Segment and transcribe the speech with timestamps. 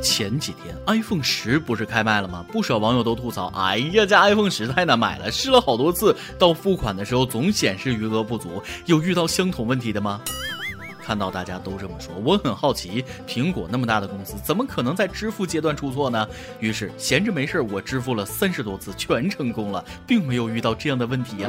[0.00, 2.44] 前几天 iPhone 十不是开卖了吗？
[2.52, 10.20] 不少网友都吐槽：“哎呀，这 iPhone 十太难买了，试了好多次，到付款的时候总显示余额不足。”有遇到相同问题的吗？
[11.02, 16.28] 看到大家都这么说，我很好奇，苹果那么大的公司，怎么可能在支付阶段出错呢？
[16.60, 21.48] 于是闲着没事我支付了三十多次，全成功了，并没有遇到这样的问题呀。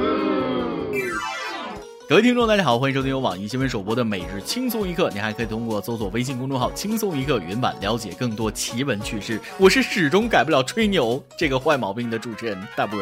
[2.11, 9.39] 各位听众，大家好，欢迎收听由网易新闻首播的《每日轻松一刻》，你还可以通过搜索微信公众号“轻松一刻”云版了解更多奇闻趣事。
[9.57, 12.99] 我是始终改不了吹牛这个坏毛病的主持人大波。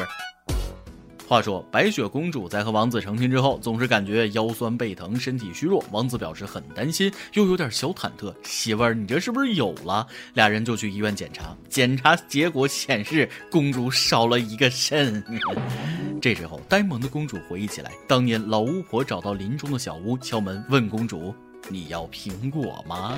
[1.28, 5.84] 话说，白雪公主在和王子成亲之后，总是感觉腰酸背疼、身体虚弱。
[5.90, 8.32] 王子表示很担心，又有点小忐忑。
[8.44, 10.06] 媳妇儿，你这是不是有了？
[10.36, 15.24] 俩人就去医院检查，检查结果显示公主少了一个肾。
[16.22, 21.34] 这时候，呆萌的公主回忆起来，当年老巫婆找到林中的小屋，敲门问公主
[21.70, 23.18] ：“你要苹果吗？”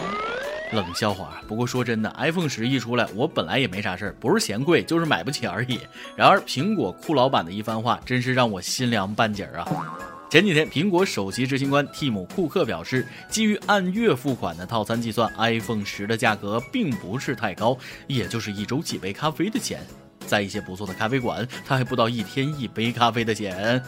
[0.71, 1.41] 冷笑话。
[1.47, 5.79] 不过说真的，iPhone 十一出来，我本来也没啥事儿，不是嫌贵，就是买不起而已。
[6.15, 9.67] 然而，苹果库老板的一番话，真是让我心凉半截儿啊。
[10.29, 19.81] 前几天，苹果首席执行官蒂姆·库克表示，基于按月付款的套餐计算，iPhone 十的价格并不是太高，也就是一周几杯咖啡的钱。
[20.25, 23.81] 在一些不错的咖啡馆，他还不到一天一杯咖啡的钱。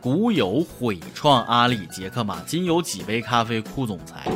[0.00, 4.30] 古有毁创阿里杰克马，今有几杯咖啡酷总裁。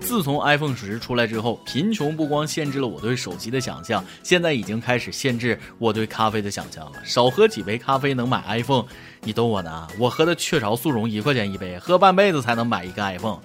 [0.00, 7.04] 自从 iPhone 十出来之后，贫穷不光限制了我对手机的想象，现在已经开始限制我对咖啡的想象了。
[7.04, 8.84] 少喝几杯咖啡能买 iPhone，
[9.22, 9.88] 你逗我呢？
[9.98, 13.38] 我喝的雀巢速溶一块钱一杯，喝半辈子才能买一个 iPhone。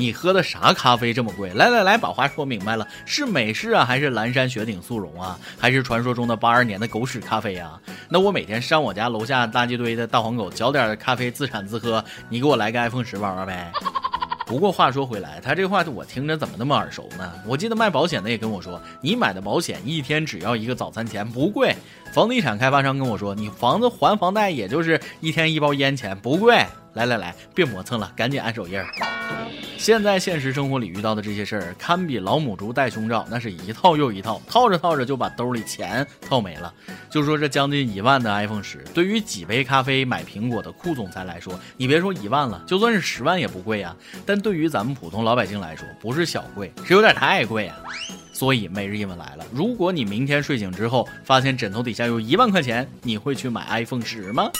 [0.00, 1.52] 你喝的啥咖啡这么贵？
[1.52, 7.78] 来来来，把话说明白了，是美式啊，还是蓝山雪顶速溶啊，还是传说中的八二年的狗屎咖啡啊？
[8.08, 13.70] 那我每天上我家楼下垃圾堆的大黄狗嚼点咖啡自产自喝，你给我来个 iPhone 十玩玩呗。
[14.46, 17.30] 不过话说回来，他这话我听着怎么那么耳熟呢？
[17.46, 21.76] 我记得卖保险的也跟我说，你买的保险一天只要一个早餐钱，不贵。
[22.14, 26.64] 房地产开发商跟我说，你房子还房贷也就是一天一包烟钱，不贵。
[26.94, 28.86] 来来来，别磨蹭了，赶紧按手印儿。
[29.80, 36.70] 现在现实生活里遇到的这些事儿，堪比老母猪戴胸罩，那是一套又一套，套着套着就把兜里钱套没了。
[37.08, 43.96] 就说这将近一万的 iPhone 十，对于几杯咖啡买苹果的酷总裁来说，你别说一万了，就算是十万也不贵啊。
[44.26, 47.78] 但对于咱们普通老百姓来说，不是小贵，是有点太贵啊。
[48.34, 54.50] 所以每日一问来了，如果你明天睡醒之后发现枕头底下有一万块钱，你会去买 iPhone 十吗？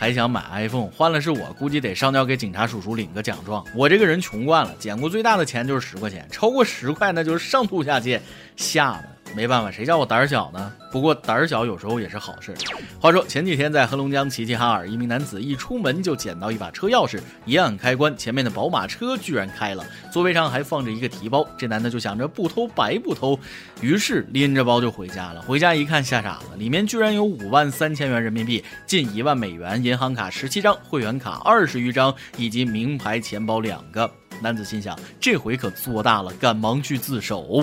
[0.00, 3.62] 还想买 iPhone，换了是我，估计得上交给警察叔叔领个奖状。
[3.74, 8.18] 我这个人穷惯了，捡过最大的钱就是十块钱，超过十块那就是上吐下泻，
[8.56, 9.19] 吓得。
[9.34, 10.72] 没办法，谁叫我胆儿小呢？
[10.90, 12.52] 不过胆儿小有时候也是好事。
[13.00, 21.46] 话说前几天在黑龙江齐齐哈尔，一名男子一出门就捡到一把车钥匙，一按开关，前面的宝马车居然开了，座位上还放着一个提包。
[21.56, 23.38] 这男的就想着不偷白不偷，
[23.80, 25.40] 于是拎着包就回家了。
[25.42, 34.10] 回家一看吓傻了，里面居然有五万三千元人民币、近一万美元、银行卡十七张、会员卡二十余张以及名牌钱包两个。
[34.42, 37.62] 男子心想，这回可做大了，赶忙去自首。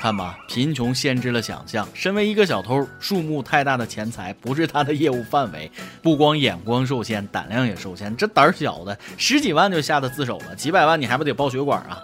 [0.00, 1.86] 看吧，贫穷限制了想象。
[1.92, 5.70] 身为一个小偷，数目太大的钱财不是他的业务范围。
[6.00, 8.16] 不光眼光受限，胆量也受限。
[8.16, 12.00] 这胆小的十几万就吓得自首了，几百万你还不得爆血管啊？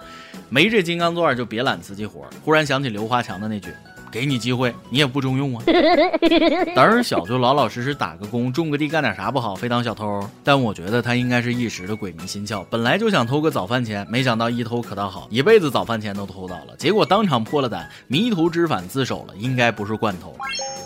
[0.48, 2.28] 没这金刚钻就别揽瓷器活。
[2.44, 3.68] 忽然想起刘华强的那句。
[4.14, 5.64] 给你机会，你也不中用啊！
[6.76, 10.20] 胆儿小就老老实实打个工，种个地，干点啥不好，非当小偷？
[10.44, 20.32] 但我觉得他应该是一时的鬼迷心窍，本来就想偷个早饭钱，没想到一偷可倒好，一辈子早饭钱都偷到了，结果当场破了胆，迷途知返自首了，应该不是惯偷。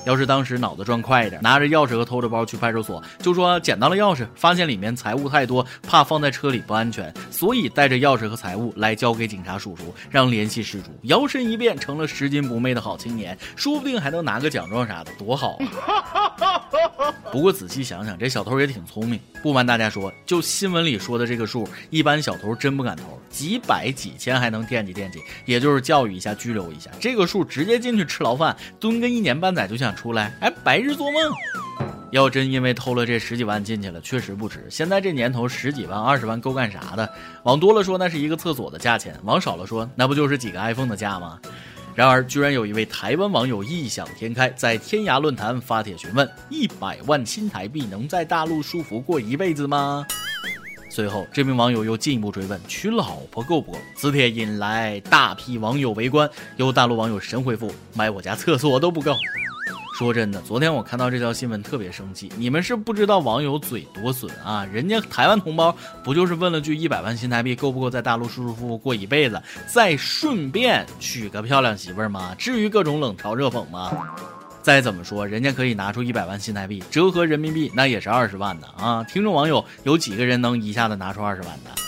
[0.05, 15.59] 要是当时脑子转快一点，拿着钥匙和偷着包去派出所，就说捡到了钥匙，发现里面财物太多，怕放在车里不安全，所以带着钥匙和财物来交给警察叔叔，让联系失主，摇身一变成了拾金不昧的好青年，说不定还能拿个奖状啥的，多好
[16.39, 16.65] 啊！
[17.31, 19.21] 不过仔细想想，这小偷也挺聪明。
[19.43, 26.91] 不瞒大家说，就新闻里说的这个数，一般小偷真不敢偷，几百几千还能惦记惦记，也就是教育一下，拘留一下。
[27.01, 31.23] 这个数直接进去吃牢饭，蹲个一年半载就想出来，哎，白日做梦。
[32.11, 34.67] 要真因为偷了这十几万进去了，确实不值。
[34.71, 37.09] 现在这年头，十几万、二十万够干啥的？
[37.43, 41.39] 往多了说，那是一个厕所的价钱；往少了说，那不就是几个 iPhone 的价吗？
[41.99, 50.07] 然而，居然有一位台湾网友异想天开，在天涯论坛发帖询问：一百万新台币能在大陆舒服过一辈子吗？
[50.89, 53.79] 随后，这名网友又进一步追问：娶老婆够不够？
[53.97, 59.17] 此帖引来大批网友围观，有大陆网友神回复：买我家厕所都不够。
[59.99, 62.31] 说真的，昨天我看到这条新闻特别生气。
[62.37, 64.65] 你们是不知道网友嘴多损啊！
[64.73, 72.33] 人家台湾同胞不就是问了句一百万新台币够不够在大陆舒舒服服过一辈子，再顺便娶个漂亮媳妇儿吗？
[72.39, 73.91] 至于各种冷嘲热讽吗？
[74.63, 79.03] 再怎么说，人家可以拿出一百万新台币，折合人民币那也是二十万的啊！
[79.03, 81.88] 听众网友有几个人能一下子拿出二十万的？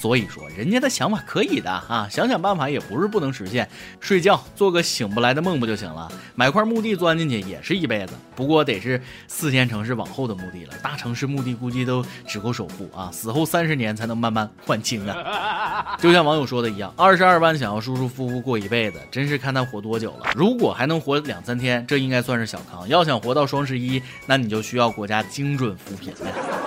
[0.00, 3.68] 所以说，人家的想法可以的啊，想想办法也不是不能实现。
[4.00, 6.10] 睡觉做个醒不来的梦不就行了？
[6.34, 8.98] 买块墓地钻进去也是一辈子，不过得是
[9.28, 15.96] 四线城市往后的墓地了，大城市墓地估计都只够首付啊，死后三十年才能慢慢还清啊。
[16.00, 20.30] 就像网友说的一样，二十二万想要舒舒服服过一辈子，真是看他活多久了。
[20.34, 26.59] 如果还能活两三天，这应该算是小康；要想活到双十一，那你就需要国家精准扶贫了。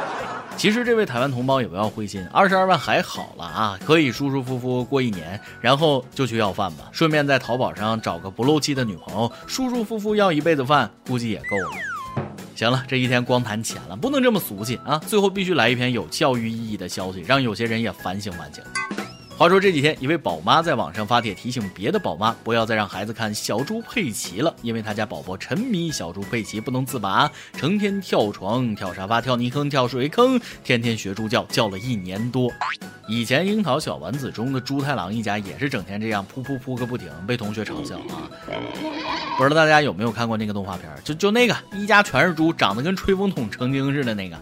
[0.55, 11.69] 其实这位台湾同胞也不要灰心，二十二万还好了啊，可以舒舒服服过一年，然后就去要饭吧，顺便在淘宝上找个不漏气的女朋友，舒舒服服要一辈子饭，估计也够了。
[12.55, 14.97] 行了，这一天光谈钱了，不能这么俗气啊！
[14.99, 18.63] 最后必须来一篇有教育意义的消息，让有些人也反省反省。
[19.43, 32.49] 话说这几天，一位宝妈在网上发帖提醒别的宝妈，不要再让孩子看小猪佩奇了，因为他家宝宝沉迷小猪佩奇不能自拔，成天跳床、跳沙发、跳泥坑、跳水坑，天天学猪叫，叫了一年多。
[33.09, 38.31] 以前樱桃小丸子中的猪太郎一家也是整天这样噗噗噗个不停，被同学嘲笑啊。
[39.37, 40.89] 不知道大家有没有看过那个动画片？
[41.03, 44.39] 就就那个一家全是猪，长得跟吹风筒成精似的那个。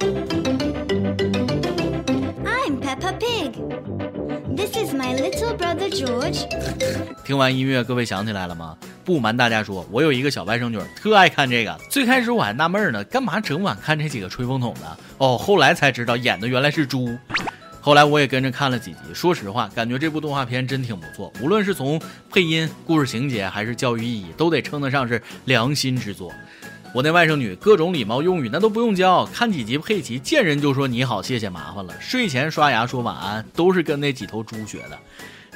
[4.74, 6.48] This is my little brother George。
[7.26, 8.78] 听完音乐，各位想起来了吗？
[9.04, 11.78] 不瞒大家说，我有一个小外甥女，特爱看这个。
[11.90, 14.98] 最开始我还纳闷呢，干嘛整晚看这几个吹风筒呢？
[15.18, 17.18] 哦，后来才知道演的原来是猪。
[17.82, 21.34] 后来我也跟着看了几集，说实话，感觉这部动画片真挺不错。
[21.42, 22.02] 无论是从
[22.32, 26.32] 配音、故事情节，还是教育意义，都得称得上是良心之作。
[26.94, 31.94] 我那外甥女各种礼貌用语那都不用教，看几集佩奇见人就说你好，谢谢麻烦了。
[32.02, 35.00] 睡前刷牙说晚安都是跟那几头猪学的，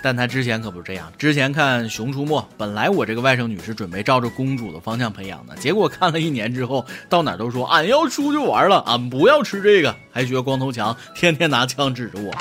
[0.01, 1.11] 但她之前可不是这样。
[1.17, 12.33] 之前看《熊出没》，本来我这个外甥女是准备照着公主的方向培养的，结果看了一年之后，到哪都说俺要出去玩了，俺不要吃这个，还学光头强，天天拿枪指着我。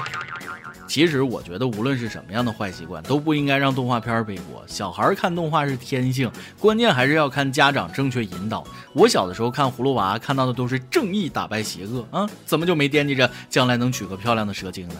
[0.95, 4.63] 其实我觉得，无论是什么样的坏习惯，都不应该让动画片背锅。
[4.69, 8.65] 小孩看动画是天性，关键还是要看家长正确引导。
[8.93, 14.95] 我小的时候看葫芦娃，看到的都是正义打败邪恶啊，怎么就没惦记着将来能娶个漂亮的蛇精呢？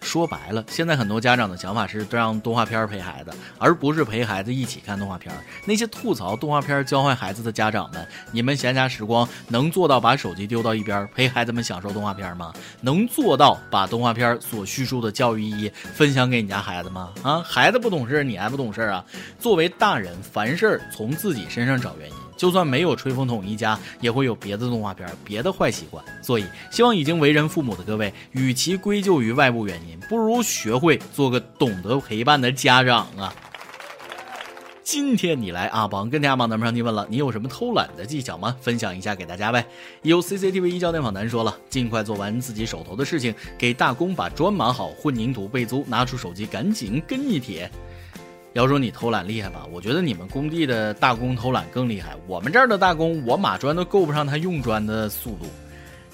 [0.00, 5.32] 说白了，现在很多家长的想法是让动画片陪孩子，而不是陪孩子一起看动画片。
[5.64, 12.52] 那些吐槽动画片教坏孩子的家长们，你们闲暇时光能做到把手机丢到一边，陪孩子们享受动画片吗？
[12.80, 17.12] 能做到把动画片所叙述的教育意义分享给你家孩子吗？
[17.22, 19.04] 啊，孩子不懂事，你还不懂事啊？
[19.38, 22.16] 作为大人，凡事从自己身上找原因。
[22.40, 26.02] 就算没有吹风筒一家，也会有别的动画片、别的坏习惯。
[26.22, 33.34] 所以，希望已经为人父母的各位，与其归咎于外部原因，不如学会做个懂得陪伴的家长啊！
[34.82, 38.56] 今天你来阿邦跟天阿邦，咱们上提问了，你有什么偷懒的技巧吗？
[38.62, 39.66] 分享一下给大家呗。
[40.00, 47.70] 有 CCTV 一焦点访谈说了，尽快做完自己手头的事情，给大工把砖码好，混凝土备足，拿出手机赶紧跟一帖。
[48.52, 52.16] 要说你偷懒厉害吧，我觉得你们工地的大工偷懒更厉害。
[52.26, 55.46] 我们这儿的大工，我码砖都够不上他用砖的速度。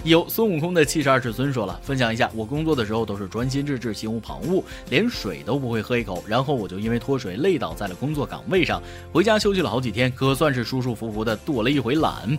[0.04, 6.22] 有孙悟空的七十二尺孙说了，分享一下，我工作的时候都是专心致志，心无旁骛，连水都不会喝一口。
[6.28, 12.38] 然后我就因为脱水累倒在了工作岗位上，回家休息了好几天，可算是舒舒服服的躲了一回懒。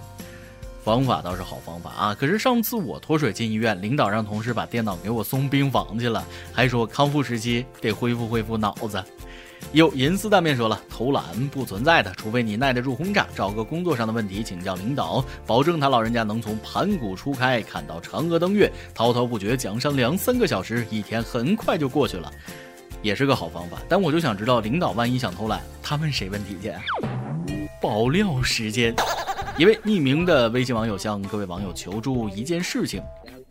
[0.83, 6.23] 方法倒是好方法啊，可是上次我脱水进医院，领导让同事把电脑给我送病房去了，
[6.53, 9.03] 还说康复时期得恢复恢复脑子。
[9.73, 22.31] 有银丝大面说了，偷懒不存在的，除非你耐得住轰炸，找个工作上的问题请教领导，保证他老人家能从盘古初开看到嫦娥登月，滔滔不绝讲上两三个小时，一天很快就过去了，
[23.01, 23.77] 也是个好方法。
[23.89, 26.71] 但我就想知道，领导万一想偷懒，他问谁问题去？
[27.81, 28.95] 爆料时间，
[29.57, 33.01] 一位匿名的微信网友向各位网友求助一件事情。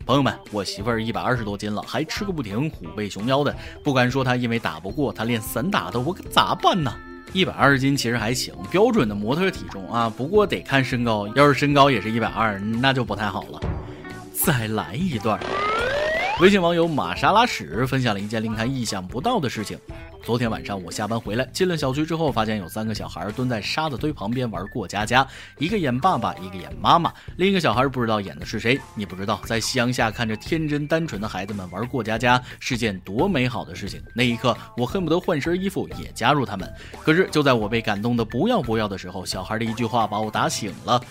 [0.07, 3.53] 朋友们，我媳妇儿一百二十多斤了，还吃个不停，虎背熊腰的。
[3.83, 6.95] 不敢说她因为打不过，她练散打的，我可咋办呢？
[7.33, 10.09] 一百二十斤其实还行，标准的模特体重啊。
[10.09, 13.59] 不过得看身高，要是身高也是一百二，那就不太好了。
[14.31, 15.37] 再来一段。
[16.39, 19.77] 微信网友玛莎拉屎分享了一件令他意想不到的事情。
[20.27, 25.25] 昨天晚上我下班回来，进了小区之后，发现有三个小孩蹲在沙子堆旁边玩过家家，
[25.57, 28.77] 一个演爸爸，一个演妈妈，另一个小孩不知道演的是谁。
[28.93, 34.03] 你不知道，在夕阳下看着天真单纯的孩子们玩过家家是件多美好的事情。
[34.13, 36.69] 那一刻，我恨不得换身衣服也加入他们。
[37.01, 41.01] 可是就在我被感动的不要不要的时候，小孩的一句话把我打醒了。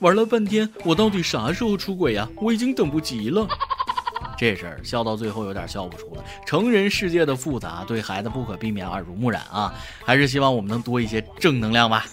[0.00, 2.28] 玩了半天，我到底啥时候出轨呀？
[2.36, 3.48] 我已经等不及了。
[4.38, 6.24] 这事儿笑到最后有点笑不出了。
[6.46, 9.74] 成人世界的复杂，对孩子不可避免耳濡目染啊！
[10.04, 12.06] 还是希望我们能多一些正能量吧。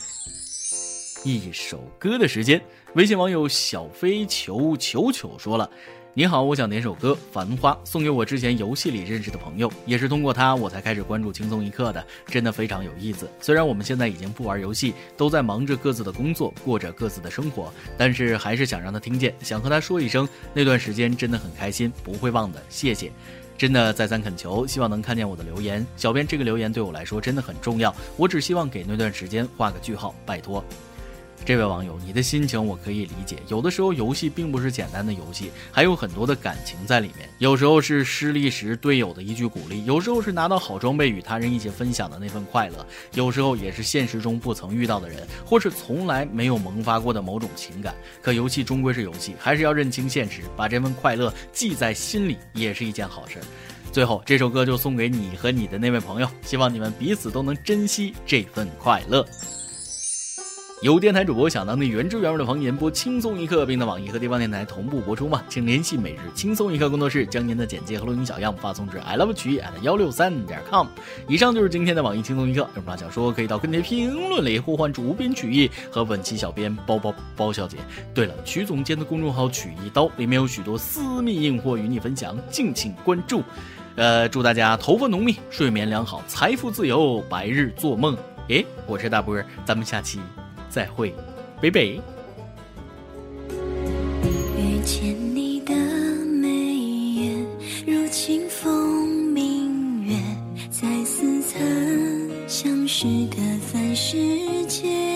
[1.24, 2.62] 一首歌的时间，
[2.96, 5.70] 微信网友小飞球球球说了。
[6.18, 13.30] 你好，我想点首歌《繁花》，送给我之前游戏里认识的朋友，也是通过他我才开始关注轻松一刻的，真的非常有意思。
[13.42, 23.12] 虽然我们现在已经不玩游戏，都在忙着各自的工作，过着各自的生活，但是还是想让他听见，想和他说一声，那段时间真的很开心，不会忘的，谢谢。
[23.58, 25.86] 真的再三恳求，希望能看见我的留言。
[25.98, 30.64] 小编这个留言对我来说真的很重要，我只希望给那段时间画个句号，拜托。
[31.44, 33.38] 这位网友，你的心情我可以理解。
[33.48, 37.30] 有的时候游戏并不是简单的游戏，还有很多的感情在里面。
[37.38, 47.94] 有时候是失利时队友的一句鼓励，有时候是拿到好装备与他人一起分享的那份快乐，有时候也是现实中不曾遇到的人，或是从来没有萌发过的某种情感。
[48.22, 53.40] 可游戏终归是游戏，还是要认清现实，把这份快乐记在心里，也是一件好事。
[53.92, 59.26] 最后，这首歌就送给你和你的那位朋友，希望你们彼此都能珍惜这份快乐。
[60.82, 65.42] 有电台主播想当地原汁原味的方言播轻松一刻，并在网易和地方电台同步播出吗？
[65.48, 70.88] 请联系每日轻松一刻工作室，将您的简介和录音小样发送至 i love 曲艺 at 幺六三点 com。
[71.30, 77.78] 以上就是今天的网易轻松一刻，有什么想说可以到跟帖评论里呼唤主编曲艺和本期小编包包包小姐。
[78.14, 83.42] 对了，曲总监的公众号曲一刀里面有许多私密硬货与你分享，敬请关注。
[83.96, 88.16] 呃，祝大家头发浓密，睡眠良好，财富自由，白日做梦。
[88.50, 90.20] 诶，我是大波，咱们下期。
[90.76, 91.14] 再会，
[91.62, 92.02] 北北。
[94.58, 97.46] 遇见你的眉眼，
[97.88, 100.18] 如清风明月，
[100.70, 101.62] 在似曾
[102.46, 103.38] 相识的
[103.72, 104.18] 凡世
[104.66, 105.15] 间，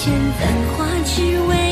[0.00, 1.67] 千繁华，只为。